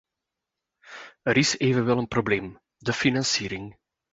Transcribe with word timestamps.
Er 1.23 1.37
is 1.37 1.57
evenwel 1.59 1.97
een 1.97 2.07
probleem: 2.07 2.59
de 2.77 2.93
financiering. 2.93 3.77